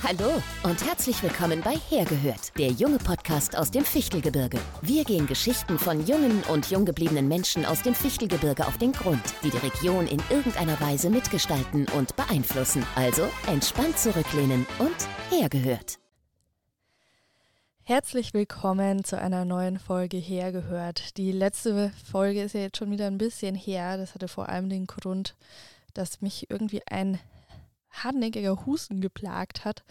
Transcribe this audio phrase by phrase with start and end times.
[0.00, 4.58] Hallo und herzlich willkommen bei Hergehört, der junge Podcast aus dem Fichtelgebirge.
[4.80, 9.20] Wir gehen Geschichten von jungen und jung gebliebenen Menschen aus dem Fichtelgebirge auf den Grund,
[9.42, 12.86] die die Region in irgendeiner Weise mitgestalten und beeinflussen.
[12.94, 14.96] Also entspannt zurücklehnen und
[15.30, 15.98] Hergehört.
[17.82, 21.16] Herzlich willkommen zu einer neuen Folge Hergehört.
[21.16, 23.96] Die letzte Folge ist ja jetzt schon wieder ein bisschen her.
[23.96, 25.34] Das hatte vor allem den Grund,
[25.92, 27.18] dass mich irgendwie ein
[27.90, 29.84] hartnäckiger Husten geplagt hat.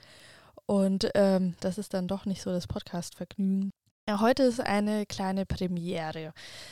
[0.66, 3.71] Und ähm, das ist dann doch nicht so das Podcast-Vergnügen.
[4.09, 6.31] Ja, heute ist eine kleine Premiere,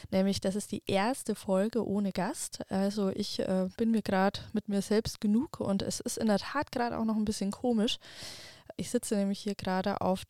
[0.10, 2.62] nämlich das ist die erste Folge ohne Gast.
[2.72, 6.40] Also ich äh, bin mir gerade mit mir selbst genug und es ist in der
[6.40, 7.98] Tat gerade auch noch ein bisschen komisch.
[8.78, 10.24] Ich sitze nämlich hier gerade auf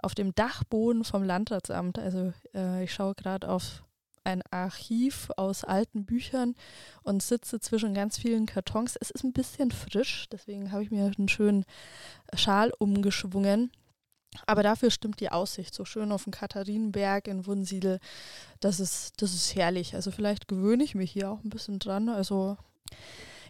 [0.00, 1.98] auf dem Dachboden vom Landratsamt.
[1.98, 3.82] Also äh, ich schaue gerade auf
[4.28, 6.54] ein Archiv aus alten Büchern
[7.02, 8.96] und sitze zwischen ganz vielen Kartons.
[9.00, 11.64] Es ist ein bisschen frisch, deswegen habe ich mir einen schönen
[12.34, 13.72] Schal umgeschwungen.
[14.46, 17.98] Aber dafür stimmt die Aussicht so schön auf den Katharinenberg in Wunsiedel.
[18.60, 19.94] Das ist, das ist herrlich.
[19.94, 22.10] Also vielleicht gewöhne ich mich hier auch ein bisschen dran.
[22.10, 22.58] Also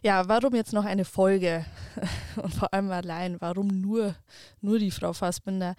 [0.02, 1.66] ja, warum jetzt noch eine Folge?
[2.36, 4.14] Und vor allem allein, warum nur,
[4.60, 5.74] nur die Frau Fassbinder?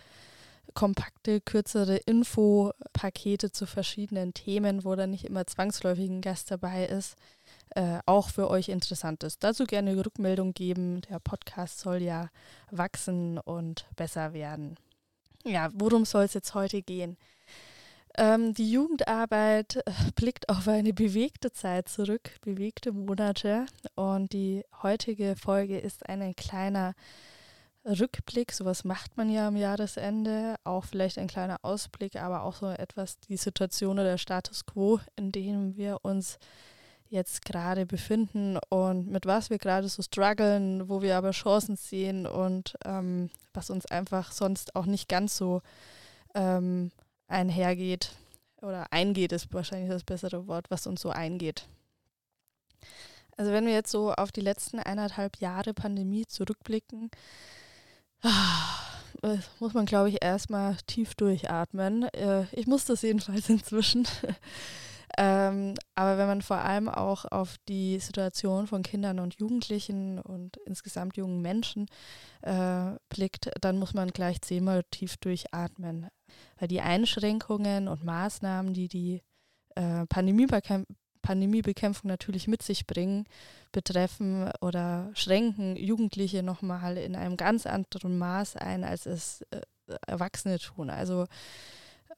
[0.74, 7.16] kompakte, kürzere Infopakete zu verschiedenen Themen, wo dann nicht immer zwangsläufig ein Gast dabei ist,
[7.74, 9.44] äh, auch für euch interessant ist.
[9.44, 11.02] Dazu gerne Rückmeldung geben.
[11.02, 12.28] Der Podcast soll ja
[12.70, 14.76] wachsen und besser werden.
[15.44, 17.16] Ja, worum soll es jetzt heute gehen?
[18.16, 23.66] Ähm, die Jugendarbeit äh, blickt auf eine bewegte Zeit zurück, bewegte Monate.
[23.94, 26.94] Und die heutige Folge ist ein kleiner
[27.84, 32.68] Rückblick, sowas macht man ja am Jahresende, auch vielleicht ein kleiner Ausblick, aber auch so
[32.68, 36.38] etwas die Situation oder der Status quo, in dem wir uns
[37.10, 42.26] jetzt gerade befinden und mit was wir gerade so strugglen, wo wir aber Chancen sehen
[42.26, 45.60] und ähm, was uns einfach sonst auch nicht ganz so
[46.34, 46.92] ähm,
[47.26, 48.12] einhergeht
[48.62, 51.66] oder eingeht, ist wahrscheinlich das bessere Wort, was uns so eingeht.
[53.36, 57.10] Also wenn wir jetzt so auf die letzten eineinhalb Jahre Pandemie zurückblicken,
[59.22, 62.04] das muss man, glaube ich, erstmal tief durchatmen.
[62.14, 64.06] Äh, ich muss das jedenfalls inzwischen.
[65.18, 70.56] Ähm, aber wenn man vor allem auch auf die Situation von Kindern und Jugendlichen und
[70.66, 71.86] insgesamt jungen Menschen
[72.42, 76.08] äh, blickt, dann muss man gleich zehnmal tief durchatmen.
[76.58, 79.22] Weil die Einschränkungen und Maßnahmen, die die
[79.74, 80.46] äh, Pandemie
[81.22, 83.26] Pandemiebekämpfung natürlich mit sich bringen,
[83.72, 89.60] betreffen oder schränken Jugendliche nochmal in einem ganz anderen Maß ein, als es äh,
[90.06, 90.88] Erwachsene tun.
[90.88, 91.26] Also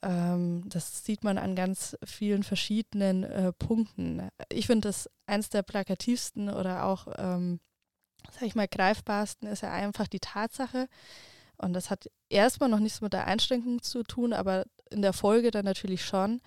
[0.02, 4.28] ähm, das sieht man an ganz vielen verschiedenen äh, Punkten.
[4.50, 7.60] Ich finde das eins der plakativsten oder auch, ähm,
[8.32, 10.88] sag ich mal, greifbarsten ist ja einfach die Tatsache,
[11.62, 15.50] und das hat erstmal noch nichts mit der Einschränkung zu tun, aber in der Folge
[15.50, 16.40] dann natürlich schon,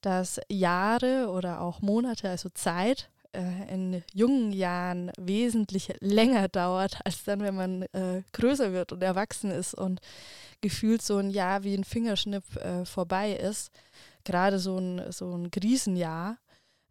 [0.00, 7.24] dass Jahre oder auch Monate, also Zeit, äh, in jungen Jahren wesentlich länger dauert, als
[7.24, 10.00] dann, wenn man äh, größer wird und erwachsen ist und
[10.60, 13.70] gefühlt so ein Jahr wie ein Fingerschnipp äh, vorbei ist.
[14.24, 16.38] Gerade so ein, so ein Krisenjahr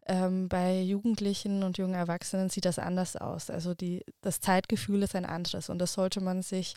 [0.06, 3.50] ähm, bei Jugendlichen und jungen Erwachsenen sieht das anders aus.
[3.50, 6.74] Also die, das Zeitgefühl ist ein anderes und das sollte man sich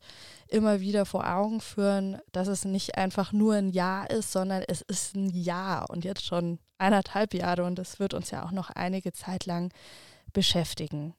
[0.48, 4.82] immer wieder vor Augen führen, dass es nicht einfach nur ein Jahr ist, sondern es
[4.82, 8.70] ist ein Jahr und jetzt schon eineinhalb Jahre und das wird uns ja auch noch
[8.70, 9.72] einige Zeit lang
[10.34, 11.14] beschäftigen.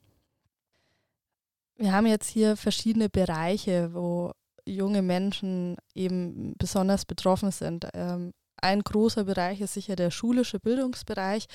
[1.77, 4.33] Wir haben jetzt hier verschiedene Bereiche, wo
[4.67, 7.89] junge Menschen eben besonders betroffen sind.
[7.95, 8.33] Ähm,
[8.63, 11.47] ein großer Bereich ist sicher der schulische Bildungsbereich.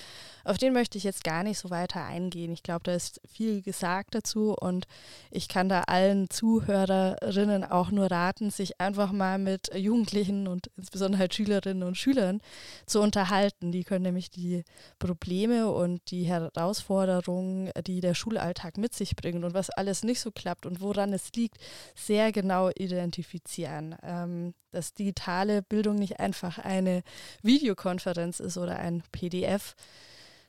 [0.44, 2.52] Auf den möchte ich jetzt gar nicht so weiter eingehen.
[2.52, 4.86] Ich glaube, da ist viel gesagt dazu und
[5.32, 11.20] ich kann da allen Zuhörerinnen auch nur raten, sich einfach mal mit Jugendlichen und insbesondere
[11.20, 12.42] halt Schülerinnen und Schülern
[12.86, 13.72] zu unterhalten.
[13.72, 14.64] Die können nämlich die
[15.00, 20.32] Probleme und die Herausforderungen, die der Schulalltag mit sich bringt und was alles nicht so
[20.32, 21.58] klappt und woran es liegt,
[21.96, 23.96] sehr genau identifizieren.
[24.04, 26.95] Ähm, dass digitale Bildung nicht einfach eine
[27.42, 29.76] Videokonferenz ist oder ein PDF,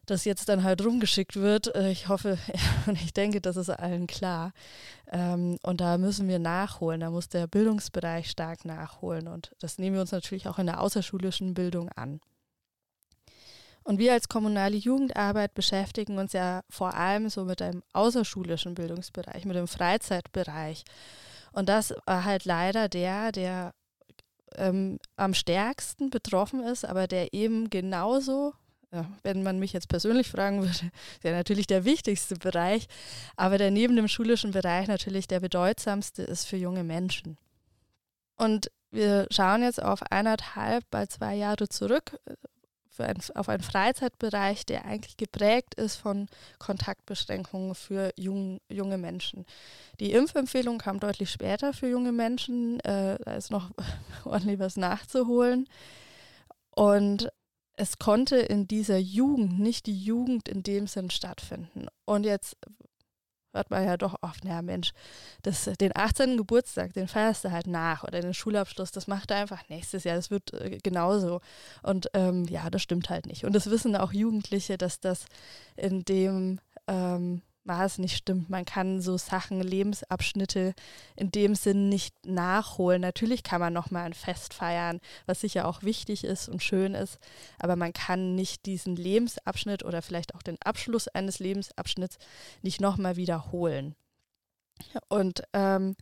[0.07, 1.75] das jetzt dann halt rumgeschickt wird.
[1.75, 2.39] Äh, ich hoffe
[2.87, 4.53] und ich denke, das ist allen klar.
[5.11, 7.01] Ähm, und da müssen wir nachholen.
[7.01, 9.29] Da muss der Bildungsbereich stark nachholen.
[9.29, 12.21] Und das nehmen wir uns natürlich auch in der außerschulischen Bildung an.
[13.87, 19.45] Und wir als kommunale Jugendarbeit beschäftigen uns ja vor allem so mit dem außerschulischen Bildungsbereich,
[19.45, 20.83] mit dem Freizeitbereich.
[21.53, 23.75] Und das war halt leider der, der
[24.55, 28.55] ähm, am stärksten betroffen ist, aber der eben genauso,
[28.93, 30.91] ja, wenn man mich jetzt persönlich fragen würde,
[31.23, 32.87] ja natürlich der wichtigste Bereich,
[33.37, 37.37] aber der neben dem schulischen Bereich natürlich der bedeutsamste ist für junge Menschen.
[38.37, 42.19] Und wir schauen jetzt auf eineinhalb, bald zwei Jahre zurück,
[43.01, 46.29] ein, auf einen Freizeitbereich, der eigentlich geprägt ist von
[46.59, 49.47] Kontaktbeschränkungen für jung, junge Menschen.
[50.01, 52.81] Die Impfempfehlung kam deutlich später für junge Menschen.
[52.81, 53.71] Äh, da ist noch
[54.25, 55.69] ordentlich was nachzuholen.
[56.71, 57.31] Und
[57.77, 61.89] es konnte in dieser Jugend nicht die Jugend in dem Sinn stattfinden.
[62.05, 62.57] Und jetzt
[63.57, 64.93] hört man ja doch oft, naja Mensch,
[65.43, 66.37] das, den 18.
[66.37, 70.17] Geburtstag, den feierst du halt nach oder den Schulabschluss, das macht er einfach nächstes Jahr,
[70.17, 71.41] das wird äh, genauso.
[71.83, 73.45] Und ähm, ja, das stimmt halt nicht.
[73.45, 75.27] Und das wissen auch Jugendliche, dass das
[75.77, 78.49] in dem ähm, Maß nicht stimmt.
[78.49, 80.75] Man kann so Sachen, Lebensabschnitte
[81.17, 83.03] in dem Sinn nicht nachholen.
[83.03, 87.19] Natürlich kann man nochmal ein Fest feiern, was sicher auch wichtig ist und schön ist,
[87.59, 92.19] aber man kann nicht diesen Lebensabschnitt oder vielleicht auch den Abschluss eines Lebensabschnitts
[92.63, 93.95] nicht nochmal wiederholen.
[95.09, 95.97] Und ähm,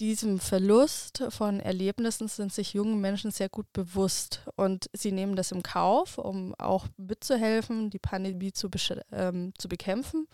[0.00, 5.52] diesem Verlust von Erlebnissen sind sich junge Menschen sehr gut bewusst und sie nehmen das
[5.52, 8.68] im Kauf, um auch mitzuhelfen, die Pandemie zu,
[9.12, 10.26] ähm, zu bekämpfen.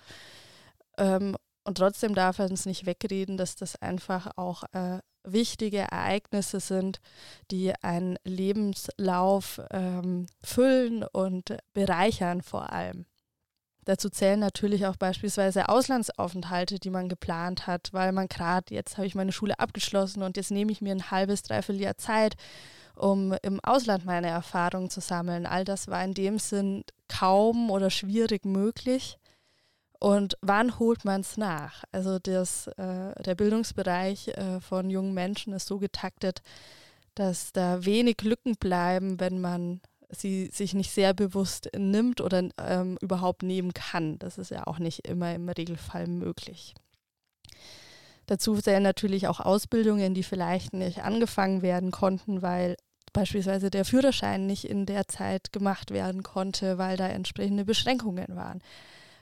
[1.01, 6.61] Ähm, und trotzdem darf er uns nicht wegreden, dass das einfach auch äh, wichtige Ereignisse
[6.61, 7.01] sind,
[7.51, 13.07] die einen Lebenslauf ähm, füllen und bereichern vor allem.
[13.85, 19.07] Dazu zählen natürlich auch beispielsweise Auslandsaufenthalte, die man geplant hat, weil man gerade, jetzt habe
[19.07, 22.37] ich meine Schule abgeschlossen und jetzt nehme ich mir ein halbes, dreiviertel Jahr Zeit,
[22.95, 25.47] um im Ausland meine Erfahrungen zu sammeln.
[25.47, 29.19] All das war in dem Sinn kaum oder schwierig möglich.
[30.01, 31.85] Und wann holt man es nach?
[31.93, 36.41] Also das, äh, der Bildungsbereich äh, von jungen Menschen ist so getaktet,
[37.15, 42.97] dass da wenig Lücken bleiben, wenn man sie sich nicht sehr bewusst nimmt oder ähm,
[43.03, 44.19] überhaupt nehmen kann.
[44.19, 46.75] Das ist ja auch nicht immer im Regelfall möglich.
[48.25, 52.77] Dazu zählen natürlich auch Ausbildungen, die vielleicht nicht angefangen werden konnten, weil
[53.13, 58.63] beispielsweise der Führerschein nicht in der Zeit gemacht werden konnte, weil da entsprechende Beschränkungen waren.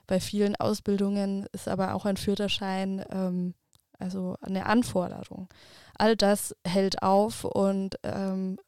[0.09, 3.55] Bei vielen Ausbildungen ist aber auch ein Führerschein ähm,
[3.99, 5.49] also eine Anforderung.
[5.97, 8.59] All das hält auf und ähm,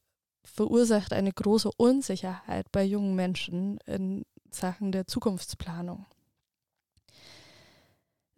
[0.44, 6.06] verursacht eine große Unsicherheit bei jungen Menschen in Sachen der Zukunftsplanung.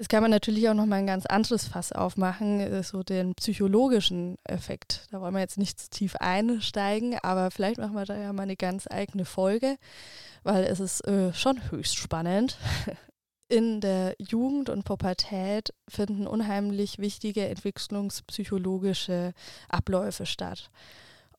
[0.02, 3.37] Das kann man natürlich auch noch mal ein ganz anderes Fass aufmachen, äh, so den
[3.37, 5.06] psychologischen Effekt.
[5.12, 8.43] Da wollen wir jetzt nicht zu tief einsteigen, aber vielleicht machen wir da ja mal
[8.43, 9.76] eine ganz eigene Folge
[10.43, 12.58] weil es ist äh, schon höchst spannend.
[13.49, 19.34] In der Jugend und Pubertät finden unheimlich wichtige entwicklungspsychologische
[19.69, 20.70] Abläufe statt.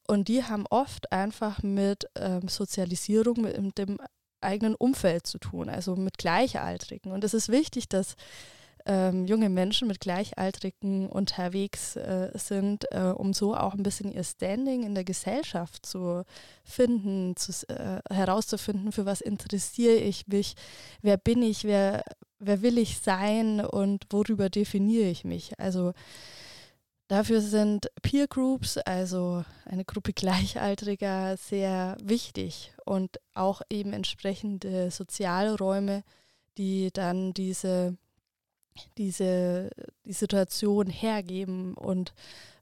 [0.08, 3.98] Und die haben oft einfach mit ähm, Sozialisierung, mit dem
[4.44, 7.12] eigenen Umfeld zu tun, also mit Gleichaltrigen.
[7.12, 8.16] Und es ist wichtig, dass
[8.86, 14.24] ähm, junge Menschen mit Gleichaltrigen unterwegs äh, sind, äh, um so auch ein bisschen ihr
[14.24, 16.24] Standing in der Gesellschaft zu
[16.64, 20.56] finden, zu, äh, herauszufinden, für was interessiere ich mich,
[21.02, 22.04] wer bin ich, wer,
[22.40, 25.58] wer will ich sein und worüber definiere ich mich.
[25.60, 25.94] Also
[27.08, 36.04] Dafür sind Peer Groups, also eine Gruppe Gleichaltriger, sehr wichtig und auch eben entsprechende Sozialräume,
[36.58, 37.98] die dann diese
[38.98, 39.70] diese
[40.06, 42.14] die Situation hergeben und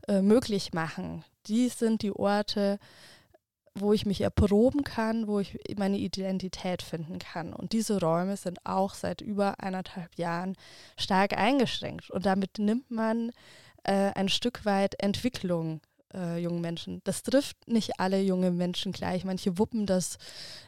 [0.08, 1.24] äh, möglich machen.
[1.48, 2.80] Dies sind die Orte,
[3.74, 7.54] wo ich mich erproben kann, wo ich meine Identität finden kann.
[7.54, 10.56] Und diese Räume sind auch seit über eineinhalb Jahren
[10.98, 12.12] stark eingeschränkt.
[12.12, 13.32] Und damit nimmt man
[13.84, 15.82] äh, ein Stück weit Entwicklung
[16.14, 17.02] äh, jungen Menschen.
[17.04, 19.24] Das trifft nicht alle junge Menschen gleich.
[19.26, 20.18] Manche wuppen das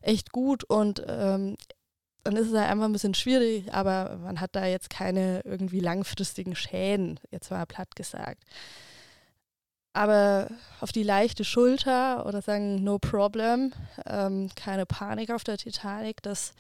[0.02, 1.58] echt gut und ähm,
[2.24, 5.82] dann ist es halt einfach ein bisschen schwierig, aber man hat da jetzt keine irgendwie
[5.82, 8.44] langfristigen Schäden, jetzt mal platt gesagt.
[9.92, 13.74] Aber auf die leichte Schulter oder sagen no problem,
[14.08, 16.54] ähm, keine Panik auf der Titanic, das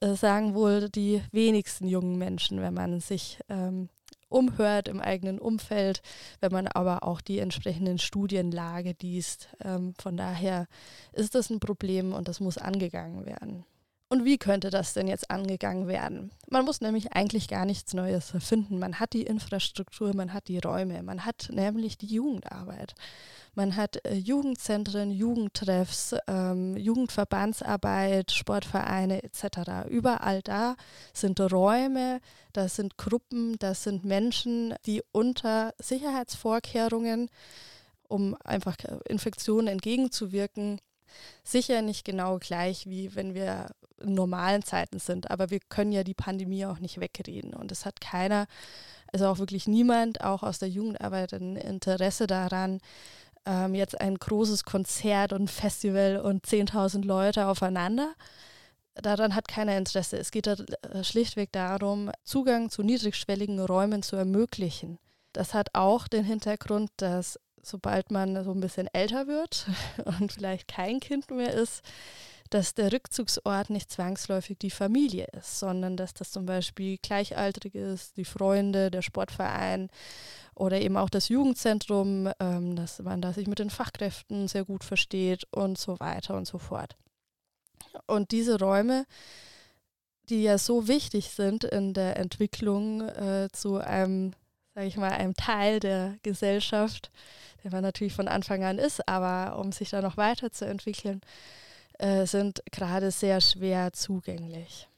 [0.00, 3.88] äh, sagen wohl die wenigsten jungen Menschen, wenn man sich ähm,
[4.28, 6.02] umhört im eigenen Umfeld,
[6.40, 9.48] wenn man aber auch die entsprechenden Studienlage liest.
[9.62, 10.66] Ähm, von daher
[11.12, 13.64] ist das ein Problem und das muss angegangen werden.
[14.10, 16.30] Und wie könnte das denn jetzt angegangen werden?
[16.48, 18.78] Man muss nämlich eigentlich gar nichts Neues erfinden.
[18.78, 22.94] Man hat die Infrastruktur, man hat die Räume, man hat nämlich die Jugendarbeit.
[23.58, 29.88] Man hat äh, Jugendzentren, Jugendtreffs, ähm, Jugendverbandsarbeit, Sportvereine etc.
[29.88, 30.76] Überall da
[31.12, 32.20] sind Räume,
[32.52, 37.30] das sind Gruppen, das sind Menschen, die unter Sicherheitsvorkehrungen,
[38.06, 38.76] um einfach
[39.08, 40.80] Infektionen entgegenzuwirken,
[41.42, 45.32] sicher nicht genau gleich, wie wenn wir in normalen Zeiten sind.
[45.32, 47.54] Aber wir können ja die Pandemie auch nicht wegreden.
[47.54, 48.46] Und es hat keiner,
[49.12, 52.78] also auch wirklich niemand, auch aus der Jugendarbeit, ein Interesse daran,
[53.46, 58.14] ähm, jetzt ein großes Konzert und Festival und 10.000 Leute aufeinander.
[58.94, 60.18] Daran hat keiner Interesse.
[60.18, 64.98] Es geht äh, schlichtweg darum, Zugang zu niedrigschwelligen Räumen zu ermöglichen.
[65.32, 69.66] Das hat auch den Hintergrund, dass sobald man so ein bisschen älter wird
[70.04, 71.82] und vielleicht kein Kind mehr ist,
[72.50, 78.16] dass der Rückzugsort nicht zwangsläufig die Familie ist, sondern dass das zum Beispiel gleichaltrig ist,
[78.16, 79.90] die Freunde, der Sportverein
[80.58, 84.84] oder eben auch das Jugendzentrum, ähm, dass man da sich mit den Fachkräften sehr gut
[84.84, 86.96] versteht und so weiter und so fort.
[88.06, 89.06] Und diese Räume,
[90.28, 94.32] die ja so wichtig sind in der Entwicklung äh, zu einem,
[94.74, 97.10] sage ich mal, einem Teil der Gesellschaft,
[97.64, 101.20] der man natürlich von Anfang an ist, aber um sich da noch weiterzuentwickeln,
[101.98, 104.88] äh, sind gerade sehr schwer zugänglich.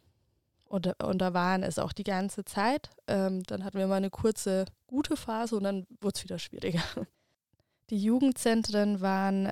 [0.70, 2.90] Und, und da waren es auch die ganze Zeit.
[3.08, 6.82] Ähm, dann hatten wir mal eine kurze gute Phase und dann wurde es wieder schwieriger.
[7.90, 9.50] Die Jugendzentren waren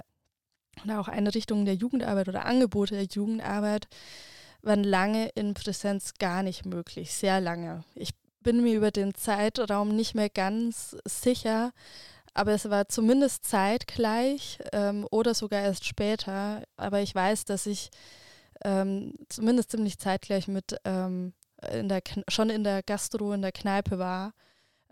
[0.84, 3.88] oder auch Einrichtungen der Jugendarbeit oder Angebote der Jugendarbeit
[4.62, 7.82] waren lange in Präsenz gar nicht möglich, sehr lange.
[7.96, 8.10] Ich
[8.44, 11.72] bin mir über den Zeitraum nicht mehr ganz sicher,
[12.32, 16.62] aber es war zumindest zeitgleich ähm, oder sogar erst später.
[16.76, 17.90] Aber ich weiß, dass ich
[18.64, 21.32] ähm, zumindest ziemlich zeitgleich mit ähm,
[21.72, 24.32] in der schon in der Gastro, in der Kneipe war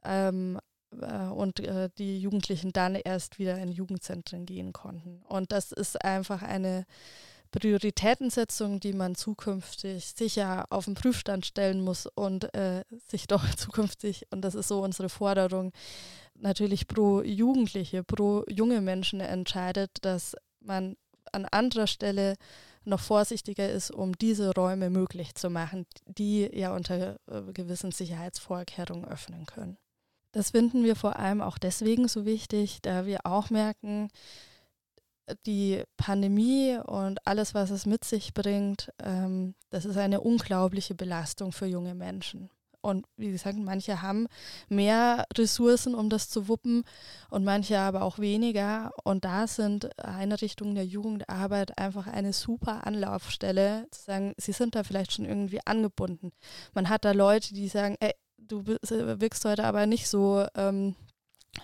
[0.04, 0.58] ähm,
[1.00, 5.22] äh, und äh, die Jugendlichen dann erst wieder in Jugendzentren gehen konnten.
[5.28, 6.84] Und das ist einfach eine
[7.52, 14.26] Prioritätensetzung, die man zukünftig sicher auf den Prüfstand stellen muss und äh, sich doch zukünftig,
[14.30, 15.72] und das ist so unsere Forderung,
[16.34, 20.96] natürlich pro Jugendliche, pro junge Menschen entscheidet, dass man
[21.32, 22.34] an anderer Stelle
[22.86, 29.04] noch vorsichtiger ist, um diese Räume möglich zu machen, die ja unter äh, gewissen Sicherheitsvorkehrungen
[29.04, 29.76] öffnen können.
[30.32, 34.08] Das finden wir vor allem auch deswegen so wichtig, da wir auch merken,
[35.46, 41.52] die Pandemie und alles, was es mit sich bringt, ähm, das ist eine unglaubliche Belastung
[41.52, 42.50] für junge Menschen.
[42.80, 44.26] Und wie gesagt, manche haben
[44.68, 46.84] mehr Ressourcen, um das zu wuppen
[47.30, 48.92] und manche aber auch weniger.
[49.04, 54.84] Und da sind Einrichtungen der Jugendarbeit einfach eine super Anlaufstelle, zu sagen, sie sind da
[54.84, 56.32] vielleicht schon irgendwie angebunden.
[56.74, 60.94] Man hat da Leute, die sagen, ey, du wirkst heute aber nicht so ähm,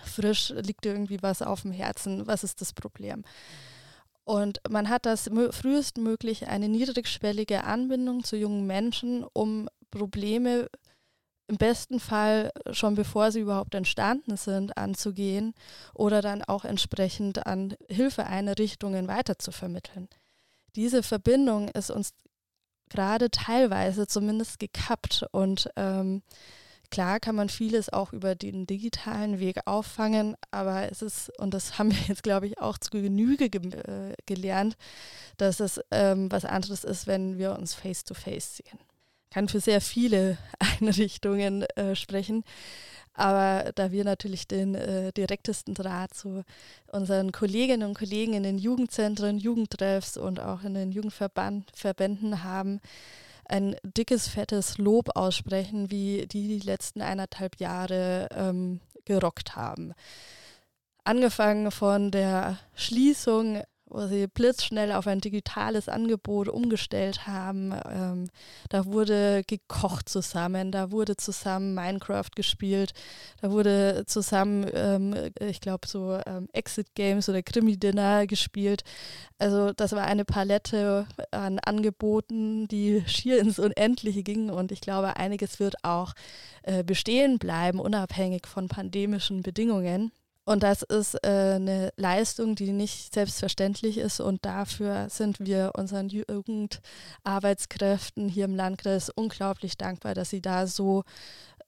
[0.03, 3.23] frisch, liegt dir irgendwie was auf dem Herzen, was ist das Problem?
[4.25, 10.69] Und man hat das frühestmöglich eine niedrigschwellige Anbindung zu jungen Menschen, um Probleme
[11.53, 15.53] im besten Fall schon bevor sie überhaupt entstanden sind, anzugehen
[15.93, 20.09] oder dann auch entsprechend an Hilfeeinrichtungen weiterzuvermitteln.
[20.75, 22.15] Diese Verbindung ist uns
[22.89, 26.23] gerade teilweise zumindest gekappt und ähm,
[26.89, 31.79] Klar kann man vieles auch über den digitalen Weg auffangen, aber es ist, und das
[31.79, 34.77] haben wir jetzt, glaube ich, auch zu Genüge ge äh, gelernt,
[35.37, 38.92] dass es ähm, was anderes ist, wenn wir uns face-to-face -face sehen.
[39.33, 40.37] Kann für sehr viele
[40.79, 42.43] Einrichtungen äh, sprechen.
[43.15, 46.43] Aber da wir natürlich den äh, direktesten Draht zu
[46.91, 52.79] unseren Kolleginnen und Kollegen in den Jugendzentren, Jugendtreffs und auch in den Jugendverbänden haben,
[53.45, 59.93] ein dickes, fettes Lob aussprechen, wie die die letzten eineinhalb Jahre ähm, gerockt haben.
[61.03, 63.61] Angefangen von der Schließung
[63.93, 67.73] wo sie blitzschnell auf ein digitales Angebot umgestellt haben.
[67.89, 68.29] Ähm,
[68.69, 72.93] da wurde gekocht zusammen, da wurde zusammen Minecraft gespielt,
[73.41, 78.83] da wurde zusammen, ähm, ich glaube, so ähm, Exit Games oder Krimi-Dinner gespielt.
[79.37, 85.17] Also das war eine Palette an Angeboten, die schier ins Unendliche gingen und ich glaube,
[85.17, 86.13] einiges wird auch
[86.63, 90.11] äh, bestehen bleiben, unabhängig von pandemischen Bedingungen.
[90.45, 94.19] Und das ist äh, eine Leistung, die nicht selbstverständlich ist.
[94.19, 101.03] Und dafür sind wir unseren Jugendarbeitskräften hier im Landkreis unglaublich dankbar, dass sie da so,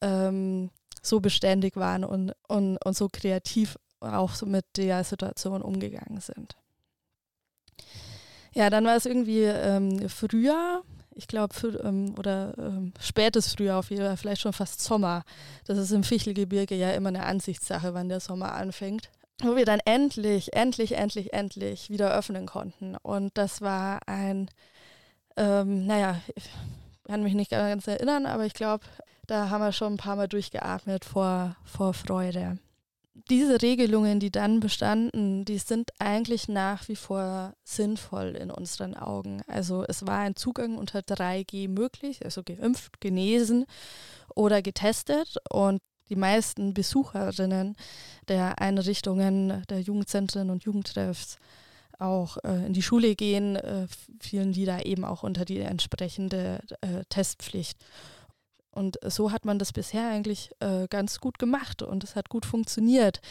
[0.02, 6.20] ähm, so beständig waren und, und, und so kreativ auch so mit der Situation umgegangen
[6.20, 6.58] sind.
[8.54, 10.84] Ja, dann war es irgendwie ähm, früher
[11.16, 15.24] ich glaube, ähm, oder ähm, spätes Frühjahr auf jeden Fall, vielleicht schon fast Sommer.
[15.66, 19.10] Das ist im Fichtelgebirge ja immer eine Ansichtssache, wann der Sommer anfängt.
[19.42, 22.96] Wo wir dann endlich, endlich, endlich, endlich wieder öffnen konnten.
[22.98, 24.50] Und das war ein,
[25.36, 26.50] ähm, naja, ich
[27.06, 28.86] kann mich nicht ganz erinnern, aber ich glaube,
[29.28, 32.60] da haben wir schon ein paar Mal durchgeatmet vor, vor Freude
[33.30, 39.42] diese Regelungen, die dann bestanden, die sind eigentlich nach wie vor sinnvoll in unseren Augen.
[39.48, 43.66] Also es war ein Zugang unter 3G möglich, also geimpft, genesen
[44.36, 47.76] oder getestet und die meisten Besucherinnen
[48.28, 51.38] der Einrichtungen, der Jugendzentren und Jugendtreffs
[51.98, 53.88] auch äh, in die Schule gehen, äh,
[54.20, 57.78] fielen die da eben auch unter die entsprechende äh, Testpflicht.
[58.76, 62.46] Und so hat man das bisher eigentlich äh, ganz gut gemacht und es hat gut
[62.46, 63.22] funktioniert.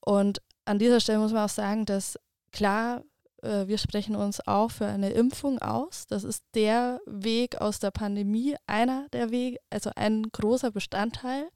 [0.00, 2.18] Und an dieser Stelle muss man auch sagen, dass
[2.50, 3.04] klar,
[3.42, 6.06] äh, wir sprechen uns auch für eine Impfung aus.
[6.06, 11.48] Das ist der Weg aus der Pandemie, einer der Wege, also ein großer Bestandteil.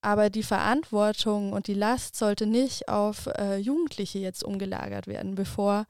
[0.00, 5.86] Aber die Verantwortung und die Last sollte nicht auf äh, Jugendliche jetzt umgelagert werden, bevor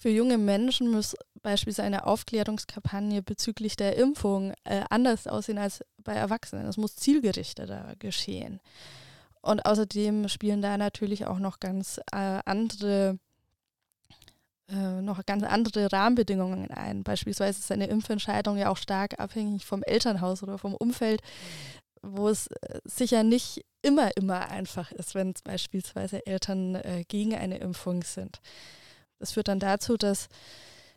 [0.00, 6.14] für junge Menschen muss beispielsweise eine Aufklärungskampagne bezüglich der Impfung äh, anders aussehen als bei
[6.14, 6.66] Erwachsenen.
[6.66, 8.60] Es muss zielgerichteter geschehen.
[9.42, 13.18] Und außerdem spielen da natürlich auch noch ganz äh, andere
[14.70, 17.04] äh, noch ganz andere Rahmenbedingungen ein.
[17.04, 21.20] Beispielsweise ist eine Impfentscheidung ja auch stark abhängig vom Elternhaus oder vom Umfeld,
[22.00, 27.58] wo es äh, sicher nicht immer, immer einfach ist, wenn beispielsweise Eltern äh, gegen eine
[27.58, 28.40] Impfung sind.
[29.20, 30.28] Das führt dann dazu, dass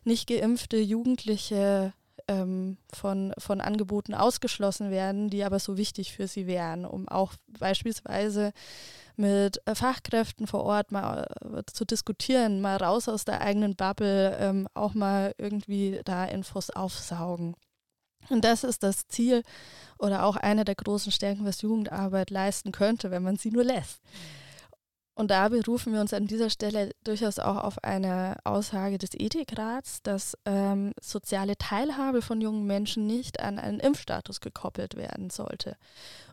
[0.02, 1.92] nicht geimpfte Jugendliche
[2.26, 7.34] ähm, von, von Angeboten ausgeschlossen werden, die aber so wichtig für sie wären, um auch
[7.58, 8.52] beispielsweise
[9.16, 14.36] mit äh, Fachkräften vor Ort mal äh, zu diskutieren, mal raus aus der eigenen Bubble,
[14.40, 17.54] ähm, auch mal irgendwie da Infos aufsaugen.
[18.30, 19.42] Und das ist das Ziel
[19.98, 24.00] oder auch eine der großen Stärken, was Jugendarbeit leisten könnte, wenn man sie nur lässt.
[25.16, 30.02] Und da berufen wir uns an dieser Stelle durchaus auch auf eine Aussage des Ethikrats,
[30.02, 35.76] dass ähm, soziale Teilhabe von jungen Menschen nicht an einen Impfstatus gekoppelt werden sollte.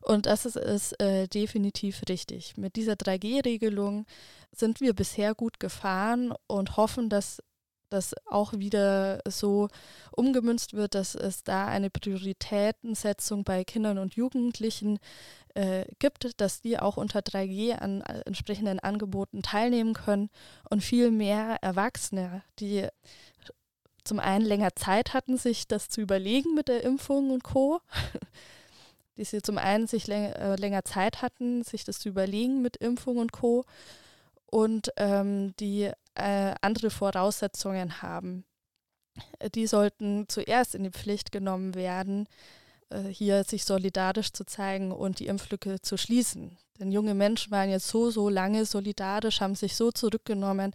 [0.02, 2.58] Und das ist, ist äh, definitiv richtig.
[2.58, 4.08] Mit dieser 3G-Regelung
[4.52, 7.44] sind wir bisher gut gefahren und hoffen, dass
[7.92, 9.68] das auch wieder so
[10.12, 15.00] umgemünzt wird, dass es da eine Prioritätensetzung bei Kindern und Jugendlichen
[15.54, 20.30] äh, gibt, dass die auch unter 3G an äh, entsprechenden Angeboten teilnehmen können
[20.70, 22.88] und viel mehr Erwachsene, die
[24.04, 27.82] zum einen länger Zeit hatten, sich das zu überlegen mit der Impfung und Co.,
[29.18, 32.78] die sie zum einen sich läng äh, länger Zeit hatten, sich das zu überlegen mit
[32.78, 33.66] Impfung und Co.
[34.52, 38.46] und ähm, die äh, andere Voraussetzungen haben.
[39.56, 42.28] Die sollten zuerst in die Pflicht genommen werden,
[42.90, 46.58] äh, hier sich solidarisch zu zeigen und die Impflücke zu schließen.
[46.80, 50.74] Denn junge Menschen waren jetzt so, so lange solidarisch, haben sich so zurückgenommen,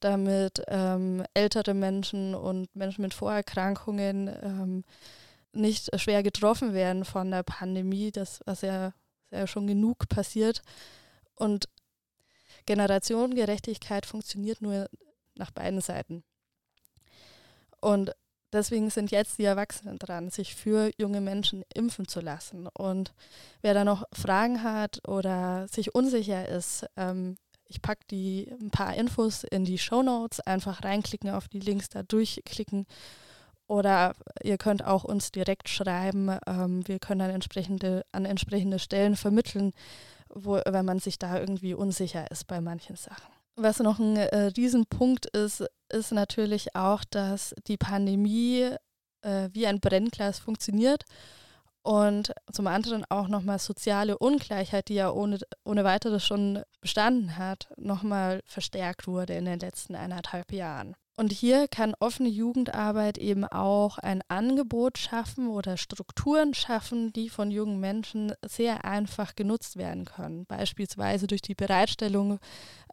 [0.00, 4.84] damit ähm, ältere Menschen und Menschen mit Vorerkrankungen ähm,
[5.52, 8.92] nicht schwer getroffen werden von der Pandemie, das was ja,
[9.30, 10.62] ja schon genug passiert.
[11.34, 11.68] Und
[12.66, 14.88] Generationengerechtigkeit funktioniert nur
[15.34, 16.24] nach beiden Seiten.
[17.80, 18.12] Und
[18.52, 22.66] deswegen sind jetzt die Erwachsenen dran, sich für junge Menschen impfen zu lassen.
[22.68, 23.12] Und
[23.62, 27.36] wer da noch Fragen hat oder sich unsicher ist, ähm,
[27.68, 31.88] ich packe die ein paar Infos in die Show Notes, einfach reinklicken auf die Links,
[31.88, 32.86] da durchklicken.
[33.66, 36.38] Oder ihr könnt auch uns direkt schreiben.
[36.46, 39.72] Ähm, wir können dann entsprechende, an entsprechende Stellen vermitteln,
[40.34, 43.32] wo, wenn man sich da irgendwie unsicher ist bei manchen Sachen.
[43.56, 48.70] Was noch ein äh, Riesenpunkt ist, ist natürlich auch, dass die Pandemie
[49.22, 51.04] äh, wie ein Brennglas funktioniert
[51.82, 57.68] und zum anderen auch nochmal soziale Ungleichheit, die ja ohne, ohne weiteres schon bestanden hat,
[57.76, 60.96] nochmal verstärkt wurde in den letzten eineinhalb Jahren.
[61.18, 67.50] Und hier kann offene Jugendarbeit eben auch ein Angebot schaffen oder Strukturen schaffen, die von
[67.50, 70.44] jungen Menschen sehr einfach genutzt werden können.
[70.44, 72.38] Beispielsweise durch die Bereitstellung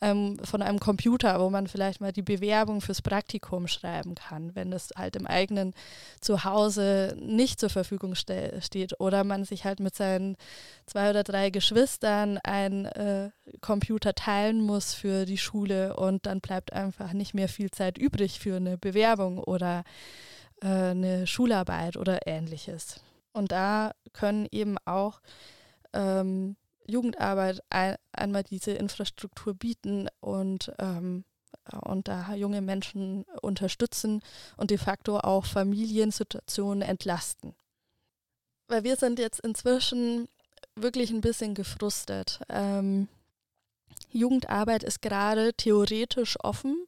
[0.01, 4.71] ähm, von einem Computer, wo man vielleicht mal die Bewerbung fürs Praktikum schreiben kann, wenn
[4.71, 5.73] es halt im eigenen
[6.21, 9.01] Zuhause nicht zur Verfügung ste steht.
[9.01, 10.37] Oder man sich halt mit seinen
[10.85, 16.71] zwei oder drei Geschwistern ein äh, Computer teilen muss für die Schule und dann bleibt
[16.71, 19.83] einfach nicht mehr viel Zeit übrig übrig für eine Bewerbung oder
[20.61, 22.99] äh, eine Schularbeit oder ähnliches.
[23.31, 25.19] Und da können eben auch
[25.93, 26.55] ähm,
[26.87, 31.25] Jugendarbeit ein, einmal diese Infrastruktur bieten und ähm,
[31.85, 34.21] und da junge Menschen unterstützen
[34.57, 37.55] und de facto auch Familiensituationen entlasten.
[38.67, 40.27] Weil wir sind jetzt inzwischen
[40.75, 42.41] wirklich ein bisschen gefrustet.
[42.49, 43.07] Ähm,
[44.11, 46.85] Jugendarbeit ist gerade theoretisch offen.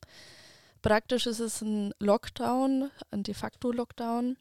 [0.85, 4.37] Praktisch ist es ein Lockdown, ein de facto Lockdown,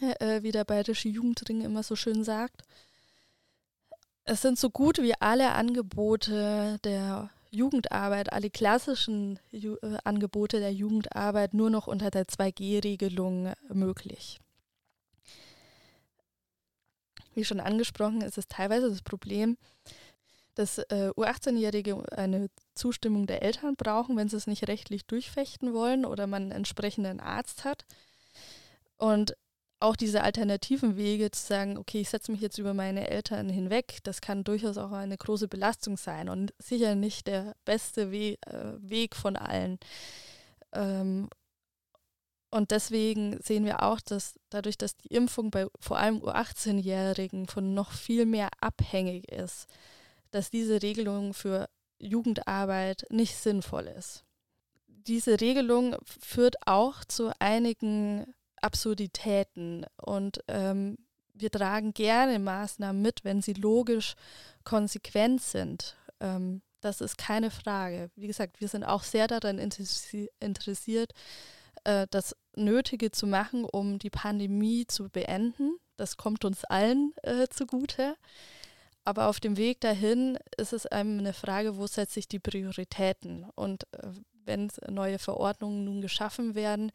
[0.00, 2.60] äh, wie der Bayerische Jugendring immer so schön sagt.
[4.24, 10.74] Es sind so gut wie alle Angebote der Jugendarbeit, alle klassischen Ju äh, Angebote der
[10.74, 14.38] Jugendarbeit nur noch unter der 2G-Regelung möglich.
[17.32, 19.56] Wie schon angesprochen, ist es teilweise das Problem,
[20.56, 26.04] dass äh, U18-Jährige eine Zustimmung der Eltern brauchen, wenn sie es nicht rechtlich durchfechten wollen
[26.04, 27.84] oder man einen entsprechenden Arzt hat.
[28.96, 29.36] Und
[29.78, 33.98] auch diese alternativen Wege zu sagen, okay, ich setze mich jetzt über meine Eltern hinweg,
[34.04, 38.72] das kann durchaus auch eine große Belastung sein und sicher nicht der beste We äh,
[38.78, 39.78] Weg von allen.
[40.72, 41.28] Ähm,
[42.50, 47.74] und deswegen sehen wir auch, dass dadurch, dass die Impfung bei vor allem U18-Jährigen von
[47.74, 49.66] noch viel mehr abhängig ist,
[50.36, 51.66] dass diese Regelung für
[51.98, 54.22] Jugendarbeit nicht sinnvoll ist.
[54.86, 60.98] Diese Regelung führt auch zu einigen Absurditäten und ähm,
[61.32, 64.14] wir tragen gerne Maßnahmen mit, wenn sie logisch
[64.62, 65.96] konsequent sind.
[66.20, 68.10] Ähm, das ist keine Frage.
[68.14, 71.12] Wie gesagt, wir sind auch sehr daran interessi interessiert,
[71.84, 75.78] äh, das Nötige zu machen, um die Pandemie zu beenden.
[75.96, 78.16] Das kommt uns allen äh, zugute.
[79.06, 83.46] Aber auf dem Weg dahin ist es einem eine Frage, wo setze ich die Prioritäten?
[83.54, 84.08] Und äh,
[84.44, 86.90] wenn neue Verordnungen nun geschaffen werden,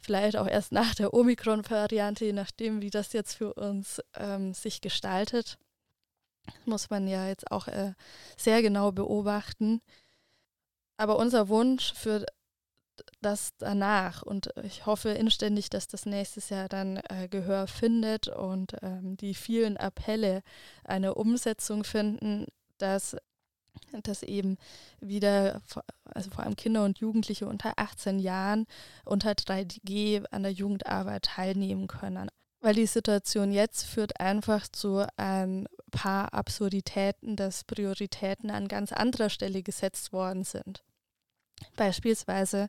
[0.00, 4.82] vielleicht auch erst nach der Omikron-Variante, je nachdem, wie das jetzt für uns ähm, sich
[4.82, 5.56] gestaltet,
[6.66, 7.94] muss man ja jetzt auch äh,
[8.36, 9.80] sehr genau beobachten.
[10.98, 12.26] Aber unser Wunsch für
[13.20, 18.76] das danach und ich hoffe inständig, dass das nächstes Jahr dann äh, Gehör findet und
[18.82, 20.42] ähm, die vielen Appelle
[20.84, 22.46] eine Umsetzung finden,
[22.78, 23.16] dass
[24.02, 24.56] dass eben
[25.00, 25.62] wieder,
[26.04, 28.66] also vor allem Kinder und Jugendliche unter 18 Jahren
[29.04, 32.28] unter 3G an der Jugendarbeit teilnehmen können.
[32.60, 39.30] Weil die Situation jetzt führt einfach zu ein paar Absurditäten, dass Prioritäten an ganz anderer
[39.30, 40.84] Stelle gesetzt worden sind.
[41.76, 42.68] Beispielsweise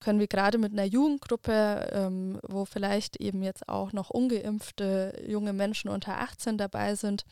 [0.00, 5.52] können wir gerade mit einer Jugendgruppe, ähm, wo vielleicht eben jetzt auch noch ungeimpfte junge
[5.52, 7.24] Menschen unter 18 dabei sind,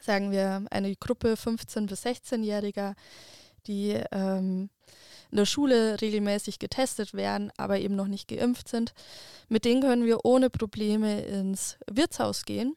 [0.00, 2.94] sagen wir, eine Gruppe 15- bis 16-Jähriger,
[3.66, 4.70] die ähm,
[5.30, 8.94] in der Schule regelmäßig getestet werden, aber eben noch nicht geimpft sind.
[9.48, 12.74] Mit denen können wir ohne Probleme ins Wirtshaus gehen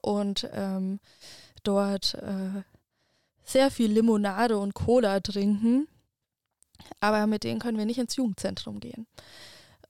[0.00, 1.00] und ähm,
[1.62, 2.62] dort äh,
[3.46, 5.88] sehr viel Limonade und Cola trinken.
[7.00, 9.06] Aber mit denen können wir nicht ins Jugendzentrum gehen,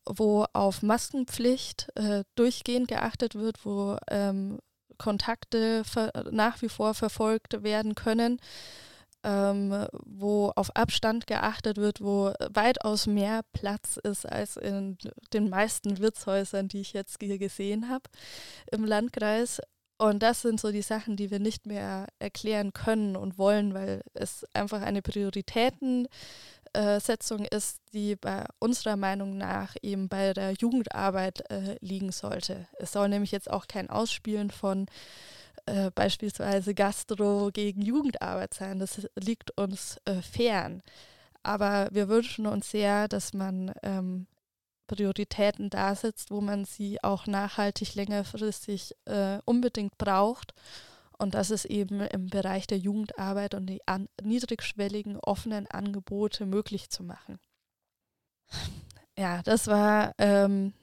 [0.04, 4.58] wo auf Maskenpflicht äh, durchgehend geachtet wird, wo ähm,
[4.98, 5.82] Kontakte
[6.30, 8.38] nach wie vor verfolgt werden können,
[9.24, 14.96] ähm, wo auf Abstand geachtet wird, wo weitaus mehr Platz ist als in
[15.32, 18.04] den meisten Wirtshäusern, die ich jetzt hier gesehen habe
[18.70, 19.60] im Landkreis.
[19.98, 24.02] Und das sind so die Sachen, die wir nicht mehr erklären können und wollen, weil
[24.12, 26.06] es einfach eine Prioritäten
[26.74, 32.66] äh, Setzung ist, die bei unserer Meinung nach eben bei der Jugendarbeit äh, liegen sollte.
[32.78, 34.86] Es soll nämlich jetzt auch kein Ausspielen von
[35.64, 38.78] äh, beispielsweise Gastro gegen Jugendarbeit sein.
[38.78, 40.82] Das liegt uns äh, fern.
[41.42, 44.26] Aber wir wünschen uns sehr, dass man ähm,
[44.86, 50.54] Prioritäten da setzt, wo man sie auch nachhaltig längerfristig äh, unbedingt braucht
[51.18, 53.80] und das ist eben im Bereich der Jugendarbeit und die
[54.22, 57.38] niedrigschwelligen, offenen Angebote möglich zu machen.
[59.18, 60.74] Ja, das war ähm,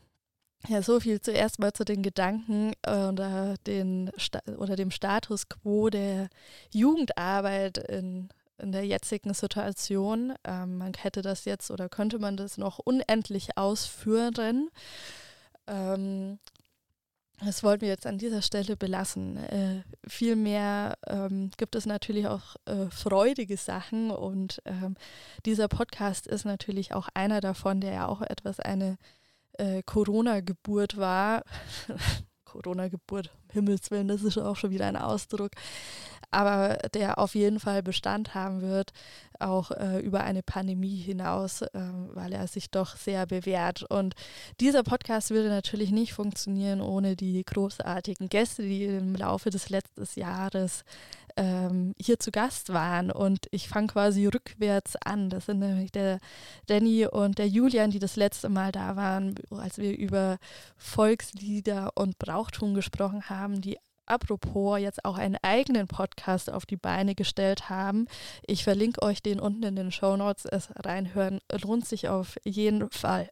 [0.68, 4.12] ja so viel zuerst mal zu den Gedanken oder, den,
[4.58, 6.30] oder dem Status quo der
[6.72, 8.30] Jugendarbeit in,
[8.64, 10.34] in der jetzigen Situation.
[10.44, 14.70] Ähm, man hätte das jetzt oder könnte man das noch unendlich ausführen.
[15.68, 16.40] Ähm,
[17.40, 19.38] das wollten wir jetzt an dieser Stelle belassen.
[19.38, 24.96] Äh, vielmehr ähm, gibt es natürlich auch äh, freudige Sachen und ähm,
[25.46, 28.98] dieser Podcast ist natürlich auch einer davon, der ja auch etwas eine
[29.58, 31.44] äh, Corona-Geburt war.
[32.46, 35.52] Corona-Geburt, um Himmels Willen, das ist auch schon wieder ein Ausdruck,
[36.34, 38.92] aber der auf jeden Fall Bestand haben wird,
[39.40, 41.70] auch äh, über eine Pandemie hinaus, äh,
[42.14, 43.84] weil er sich doch sehr bewährt.
[43.84, 44.16] Und
[44.60, 50.08] dieser Podcast würde natürlich nicht funktionieren ohne die großartigen Gäste, die im Laufe des letzten
[50.20, 50.84] Jahres
[51.36, 53.12] ähm, hier zu Gast waren.
[53.12, 55.30] Und ich fange quasi rückwärts an.
[55.30, 56.20] Das sind nämlich der
[56.68, 60.38] Danny und der Julian, die das letzte Mal da waren, als wir über
[60.78, 67.16] Volkslieder und Brauchtum gesprochen haben, die apropos jetzt auch einen eigenen Podcast auf die Beine
[67.16, 68.08] gestellt haben.
[68.46, 70.46] Ich verlinke euch den unten in den Show Notes.
[70.46, 73.30] Es reinhören lohnt sich auf jeden Fall.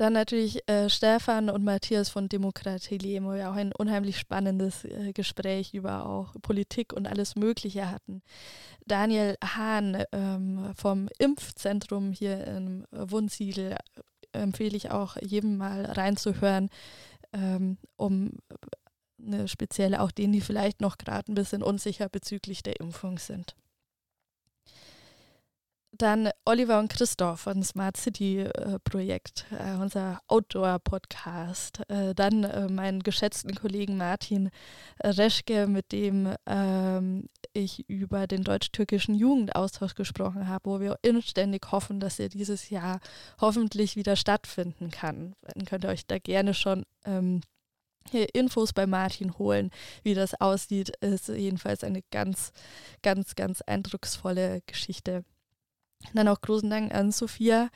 [0.00, 4.86] Dann natürlich äh, Stefan und Matthias von Demokratie Leben, wo wir auch ein unheimlich spannendes
[4.86, 8.22] äh, Gespräch über auch Politik und alles Mögliche hatten.
[8.86, 13.76] Daniel Hahn ähm, vom Impfzentrum hier im Wunsiedel
[14.32, 16.70] äh, empfehle ich auch jedem mal reinzuhören,
[17.34, 18.30] ähm, um
[19.26, 23.54] eine spezielle, auch denen, die vielleicht noch gerade ein bisschen unsicher bezüglich der Impfung sind.
[25.92, 31.82] Dann Oliver und Christoph von Smart City äh, Projekt, äh, unser Outdoor-Podcast.
[31.88, 34.50] Äh, dann äh, meinen geschätzten Kollegen Martin
[35.02, 41.98] Reschke, mit dem ähm, ich über den deutsch-türkischen Jugendaustausch gesprochen habe, wo wir inständig hoffen,
[41.98, 43.00] dass er dieses Jahr
[43.40, 45.34] hoffentlich wieder stattfinden kann.
[45.42, 47.42] Dann könnt ihr euch da gerne schon ähm,
[48.32, 49.70] Infos bei Martin holen,
[50.02, 50.90] wie das aussieht.
[51.00, 52.52] Ist jedenfalls eine ganz,
[53.02, 55.24] ganz, ganz eindrucksvolle Geschichte.
[56.14, 57.68] Dann auch großen Dank an Sophia,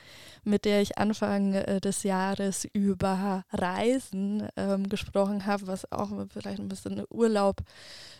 [0.45, 6.59] mit der ich Anfang äh, des Jahres über Reisen ähm, gesprochen habe, was auch vielleicht
[6.59, 7.61] ein bisschen Urlaub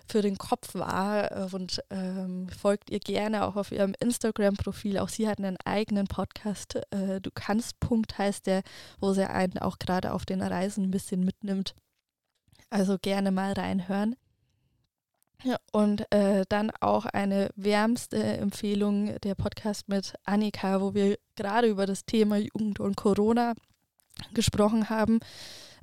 [0.07, 1.53] für den Kopf war.
[1.53, 4.99] Und ähm, folgt ihr gerne auch auf ihrem Instagram-Profil.
[4.99, 6.77] Auch sie hat einen eigenen Podcast.
[6.91, 8.63] Äh, du kannst Punkt heißt der,
[9.01, 11.75] wo sie einen auch gerade auf den Reisen ein bisschen mitnimmt.
[12.75, 14.17] Also gerne mal reinhören.
[15.45, 21.69] Ja, und äh, dann auch eine wärmste Empfehlung, der Podcast mit Annika, wo wir gerade
[21.69, 23.55] über das Thema Jugend und Corona
[24.33, 25.21] gesprochen haben.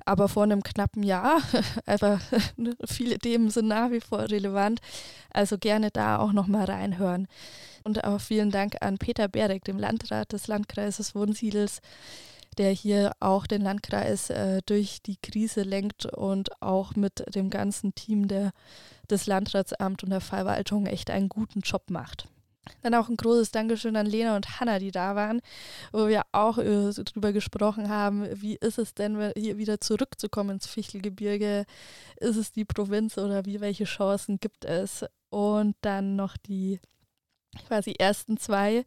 [0.04, 1.40] Aber vor einem knappen Jahr.
[1.86, 2.20] Aber
[2.84, 4.80] viele Themen sind nach wie vor relevant.
[5.30, 7.26] Also gerne da auch nochmal reinhören.
[7.84, 11.80] Und auch vielen Dank an Peter Berek, dem Landrat des Landkreises Wunsiedels,
[12.58, 17.94] der hier auch den Landkreis äh, durch die Krise lenkt und auch mit dem ganzen
[17.94, 18.52] Team der,
[19.10, 22.28] des Landratsamts und der Verwaltung echt einen guten Job macht.
[22.82, 25.40] Dann auch ein großes Dankeschön an Lena und Hanna, die da waren,
[25.92, 30.66] wo wir auch äh, darüber gesprochen haben, wie ist es denn, hier wieder zurückzukommen ins
[30.66, 31.64] Fichtelgebirge?
[32.16, 35.04] Ist es die Provinz oder wie, welche Chancen gibt es?
[35.30, 36.78] Und dann noch die
[37.66, 38.84] quasi ersten zwei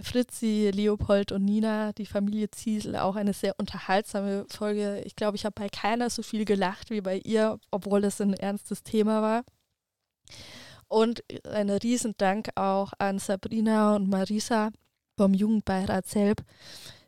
[0.00, 5.02] Fritzi, Leopold und Nina, die Familie Ziesel, auch eine sehr unterhaltsame Folge.
[5.04, 8.34] Ich glaube, ich habe bei keiner so viel gelacht wie bei ihr, obwohl es ein
[8.34, 9.44] ernstes Thema war.
[10.88, 14.70] Und einen Riesendank auch an Sabrina und Marisa
[15.16, 16.42] vom Jugendbeirat Selb,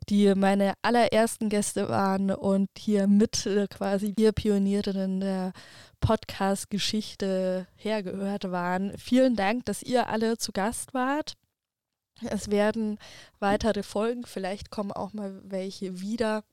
[0.08, 5.52] die meine allerersten Gäste waren und hier mit äh, quasi wir Pionierinnen der
[6.00, 8.96] Podcast-Geschichte hergehört waren.
[8.96, 11.34] Vielen Dank, dass ihr alle zu Gast wart.
[12.22, 12.98] Es werden
[13.38, 16.44] weitere Folgen, vielleicht kommen auch mal welche wieder.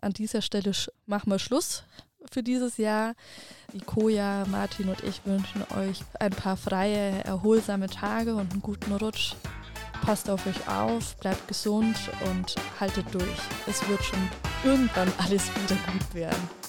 [0.00, 0.72] an dieser Stelle
[1.06, 1.84] machen wir Schluss
[2.30, 3.14] für dieses Jahr.
[3.72, 9.34] Ikoja, Martin und ich wünschen euch ein paar freie, erholsame Tage und einen guten Rutsch.
[10.02, 11.96] Passt auf euch auf, bleibt gesund
[12.30, 13.38] und haltet durch.
[13.66, 14.28] Es wird schon
[14.64, 16.63] irgendwann alles wieder gut werden.